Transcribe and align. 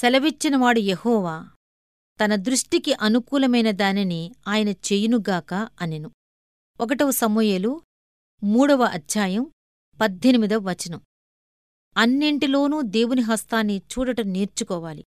సెలవిచ్చినవాడు 0.00 0.80
యహోవా 0.80 1.48
తన 2.20 2.34
దృష్టికి 2.34 2.94
అనుకూలమైన 2.94 3.70
దానిని 3.70 4.34
ఆయన 4.48 4.68
చెయ్యునుగాక 4.68 5.68
అనెను. 5.80 6.10
ఒకటవ 6.80 7.10
సమూయేలు 7.10 7.80
మూడవ 8.44 8.84
అధ్యాయం 8.84 9.50
పద్దెనిమిదవ 10.00 10.58
వచనం. 10.58 11.00
అన్నింటిలోనూ 11.96 12.82
దేవుని 12.82 13.20
హస్తాన్ని 13.20 13.78
చూడటం 13.78 14.32
నేర్చుకోవాలి. 14.32 15.04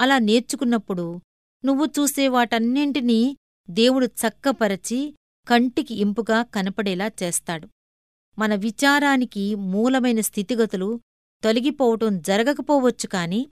అలా 0.00 0.18
నేర్చుకున్నప్పుడు 0.18 1.20
నువ్వు 1.64 1.86
చూసే 1.86 2.28
వాటన్నింటినీ 2.28 3.36
దేవుడు 3.70 4.06
చక్కపరచి 4.06 5.14
కంటికి 5.48 5.94
ఇంపుగా 5.94 6.42
కనపడేలా 6.42 7.10
చేస్తాడు. 7.22 7.68
మన 8.38 8.54
విచారానికి 8.54 9.54
మూలమైన 9.54 10.20
స్థితిగతులు 10.20 11.00
తొలగిపోవటం 11.42 12.20
జరగకపోవచ్చు 12.20 13.06
కాని 13.06 13.46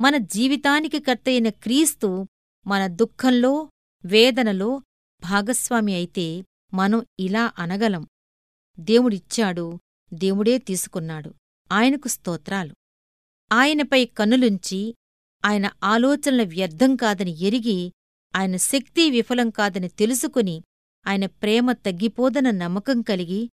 మన 0.00 0.16
జీవితానికి 0.16 1.00
కర్తయిన 1.00 1.48
క్రీస్తు 1.48 2.26
మన 2.66 2.86
దుఃఖంలో 2.86 3.70
వేదనలో 4.04 4.82
భాగస్వామి 5.22 5.94
అయితే 5.94 6.44
మనం 6.74 7.06
ఇలా 7.18 7.52
అనగలం. 7.58 8.06
దేవుడిచ్చాడు 8.80 9.78
దేవుడే 10.12 10.58
తీసుకున్నాడు 10.58 11.34
ఆయనకు 11.72 12.08
స్తోత్రాలు. 12.08 12.74
ఆయనపై 13.52 14.04
కన్నులుంచి 14.04 14.94
ఆయన 15.44 15.70
ఆలోచనల 15.84 16.42
వ్యర్థం 16.42 16.96
కాదని 16.96 17.40
ఎరిగి 17.40 17.92
ఆయన 18.36 18.56
శక్తి 18.56 19.10
విఫలం 19.10 19.50
కాదని 19.50 19.88
తెలుసుకుని 19.88 20.62
ఆయన 21.06 21.26
ప్రేమ 21.26 21.72
తగ్గిపోదన 21.72 22.50
నమ్మకం 22.50 23.02
కలిగి 23.02 23.50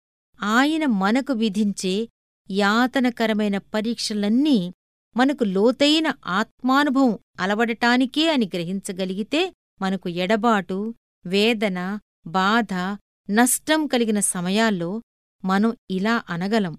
ఆయన 0.43 0.85
మనకు 0.85 1.33
విధించే 1.33 2.09
యాతనకరమైన 2.49 3.57
పరీక్షలన్నీ 3.57 4.73
మనకు 5.17 5.43
లోతైన 5.43 6.13
ఆత్మానుభవం 6.25 7.19
అలవడటానికే 7.39 8.31
అని 8.31 8.45
గ్రహించగలిగితే 8.45 9.53
మనకు 9.81 10.09
ఎడబాటు 10.09 10.95
వేదన 11.25 11.99
బాధ 12.27 12.73
నష్టం 13.29 13.87
కలిగిన 13.87 14.19
సమయాల్లో 14.19 15.01
మనం 15.45 15.77
ఇలా 15.91 16.23
అనగలం. 16.29 16.77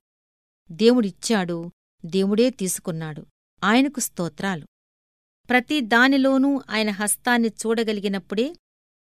దేవుడిచ్చాడు 0.71 1.71
దేవుడే 2.07 2.51
తీసుకున్నాడు. 2.51 3.27
ఆయనకు 3.65 4.01
స్తోత్రాలు. 4.01 4.67
ప్రతి 5.49 5.81
దానిలోనూ 5.81 6.63
ఆయన 6.71 6.91
హస్తాన్ని 6.91 7.49
చూడగలిగినప్పుడే 7.49 8.55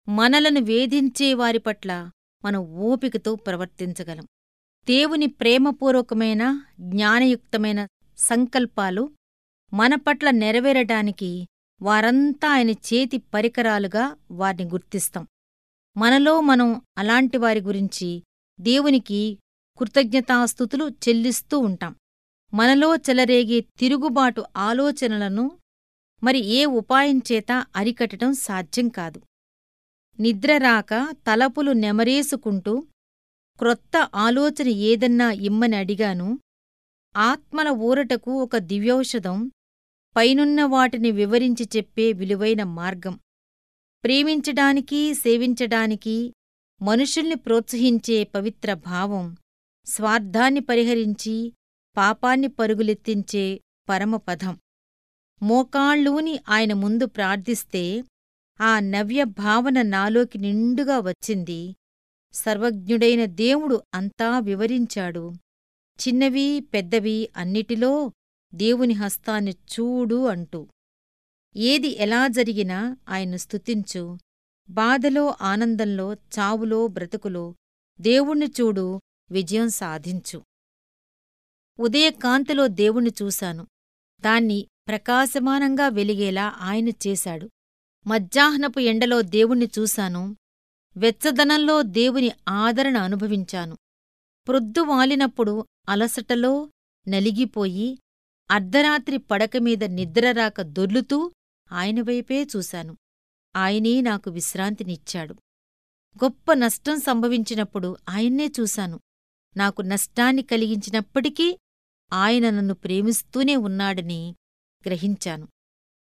మనలను 0.09 0.61
వేధించే 0.61 1.35
వారి 1.35 1.59
పట్ల 1.59 2.11
మనం 2.45 2.61
ఓపికతో 2.61 3.35
ప్రవర్తించగలం. 3.35 4.25
దేవుని 4.87 5.27
ప్రేమపూర్వకమైన 5.27 6.63
జ్ఞానయుక్తమైన 6.81 7.89
సంకల్పాలు 8.19 9.11
మనపట్ల 9.75 10.31
నెరవేరటానికి 10.31 11.27
నెరవేరడానికి 11.27 11.47
వారంతా 11.83 12.49
ఆయన 12.49 12.71
చేతి 12.71 13.19
పరికరాలుగా 13.19 14.17
వారిని 14.31 14.71
గుర్తిస్తాం. 14.71 15.27
మనలో 15.97 16.41
మనం 16.41 16.83
అలాంటి 16.99 17.39
వారి 17.39 17.61
గురించి 17.61 18.23
దేవునికి 18.61 19.39
కృతజ్ఞతాస్థుతులు 19.79 20.89
చెల్లిస్తూ 20.89 21.59
ఉంటాం. 21.59 21.97
మనలో 22.55 22.97
చెలరేగే 22.97 23.61
తిరుగుబాటు 23.61 24.45
ఆలోచనలను 24.57 25.59
మరి 26.23 26.39
ఏ 26.39 26.65
ఉపాయం 26.65 27.23
చేత 27.33 27.67
అరికట్టడం 27.77 28.33
సాధ్యం 28.33 28.89
కాదు. 28.89 29.23
నిద్రరాక 30.21 31.15
తలపులు 31.27 31.73
నెమరేసుకుంటూ 31.73 32.87
క్రొత్త 33.59 34.09
ఆలోచన 34.15 34.69
ఏదన్నా 34.69 35.33
ఇమ్మని 35.33 35.77
అడిగాను 35.77 36.39
ఆత్మల 37.17 37.69
ఊరటకు 37.69 38.43
ఒక 38.43 38.57
దివ్యౌషధం 38.57 39.51
పైనున్న 40.17 40.65
వాటిని 40.65 41.11
వివరించి 41.11 41.69
చెప్పే 41.77 42.13
విలువైన 42.13 42.63
మార్గం. 42.63 43.19
ప్రేమించడానికి 44.05 45.15
సేవించడానికి 45.15 46.35
మనుషుల్ని 46.83 47.35
ప్రోత్సహించే 47.35 48.25
పవిత్ర 48.25 48.75
భావం 48.75 49.37
స్వార్థాన్ని 49.87 50.61
పరిహరించి 50.61 51.53
పాపాన్ని 51.97 52.49
పరుగులెత్తించే 52.49 53.61
పరమపథం. 53.89 54.59
మోకాళ్ళూని 55.43 56.39
ఆయన 56.49 56.73
ముందు 56.73 57.07
ప్రార్థిస్తే 57.07 58.05
ఆ 58.61 58.81
నవ్య 58.81 59.25
భావన 59.25 59.83
నాలోకి 59.83 60.39
నిండుగా 60.39 60.99
వచ్చింది. 60.99 61.75
సర్వజ్ఞుడైన 62.35 63.25
దేవుడు 63.25 63.83
అంతా 63.95 64.39
వివరించాడు. 64.39 65.33
చిన్నవి 65.95 66.61
పెద్దవి 66.61 67.29
అన్నిటిలో 67.37 68.13
దేవుని 68.55 68.95
హస్తాన్ని 68.95 69.51
చూడు 69.51 70.27
అంటూ. 70.27 70.69
ఏది 71.57 71.89
ఎలా 72.03 72.29
జరిగినా 72.29 72.97
ఆయన్ను 73.09 73.37
స్తుతించు. 73.37 74.19
బాధలో 74.71 75.35
ఆనందంలో 75.41 76.15
చావులో 76.15 76.87
బ్రతుకులో 76.87 77.55
దేవుణ్ణి 78.01 78.47
చూడు 78.47 79.01
విజయం 79.31 79.69
సాధించు. 79.69 80.43
ఉదయకాంతిలో 81.79 82.67
దేవుణ్ణి 82.67 83.11
చూశాను. 83.23 83.67
దాన్ని 84.21 84.67
ప్రకాశమానంగా 84.89 85.89
వెలిగేలా 85.89 86.55
ఆయన 86.61 86.89
చేశాడు. 86.89 87.51
మధ్యాహ్నపు 88.07 88.81
ఎండలో 88.81 89.23
దేవుణ్ణి 89.23 89.69
చూశాను. 89.79 90.37
వెచ్చదనంలో 90.97 91.83
దేవుని 91.83 92.31
ఆదరణ 92.49 92.97
అనుభవించాను. 92.97 93.77
ప్రొద్దు 94.49 94.81
వాలినప్పుడు 94.81 95.67
అలసటలో 95.89 96.71
నలిగిపోయి 97.09 97.99
అర్ధరాత్రి 98.51 99.19
పడకమీద 99.19 99.85
నిద్రరాక 99.85 100.63
దొర్లుతూ 100.63 101.33
ఆయనవైపే 101.73 102.43
చూశాను. 102.43 102.97
ఆయనే 103.57 104.01
నాకు 104.01 104.31
విశ్రాంతినిచ్చాడు. 104.31 105.35
గొప్ప 106.25 106.53
నష్టం 106.53 107.01
సంభవించినప్పుడు 107.01 107.97
ఆయన్నే 108.09 108.53
చూశాను. 108.61 109.01
నాకు 109.57 109.83
నష్టాన్ని 109.83 110.43
కలిగించినప్పటికీ 110.43 111.59
ఆయన 112.13 112.51
నన్ను 112.51 112.75
ప్రేమిస్తూనే 112.75 113.57
ఉన్నాడని 113.57 114.35
గ్రహించాను. 114.87 115.49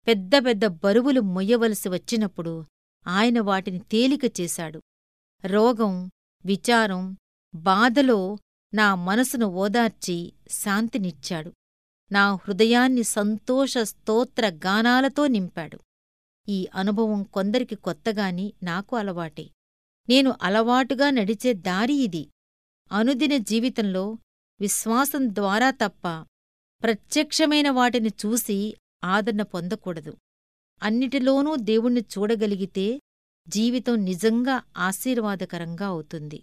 పెద్ద 0.06 0.32
పెద్ద 0.46 0.66
బరువులు 0.66 1.20
మొయ్యవలసి 1.20 1.88
వచ్చినప్పుడు 1.88 2.64
ఆయన 3.06 3.40
వాటిని 3.40 3.78
తేలిక 3.78 4.40
చేశాడు. 4.40 4.82
రోగం 5.46 6.10
విచారం 6.44 7.16
బాధలో 7.56 8.38
నా 8.74 8.94
మనసును 8.94 9.46
ఓదార్చి 9.46 10.32
శాంతినిచ్చాడు. 10.50 11.52
నా 12.12 12.34
హృదయాన్ని 12.34 13.02
సంతోష 13.02 13.78
స్తోత్ర 13.78 14.48
గానాలతో 14.48 15.26
నింపాడు. 15.26 15.78
ఈ 16.48 16.68
అనుభవం 16.74 17.22
కొందరికి 17.22 17.74
కొత్తగాని 17.74 18.52
నాకు 18.62 18.96
అలవాటే. 18.96 19.50
నేను 20.08 20.34
అలవాటుగా 20.42 21.10
నడిచే 21.10 21.52
దారి 21.52 21.94
ఇది. 21.94 22.28
అనుదిన 22.92 23.36
జీవితంలో 23.36 24.18
విశ్వాసం 24.60 25.34
ద్వారా 25.34 25.70
తప్ప 25.70 26.08
ప్రత్యక్షమైన 26.82 27.70
వాటిని 27.70 28.08
చూసి 28.08 28.76
ఆదరణ 29.04 29.42
పొందకూడదు. 29.42 30.16
అన్నిటిలోనూ 30.82 31.56
దేవుణ్ణి 31.56 32.00
చూడగలిగితే 32.00 33.00
జీవితం 33.48 34.04
నిజంగా 34.04 34.62
ఆశీర్వాదకరంగా 34.76 35.86
అవుతుంది. 35.86 36.42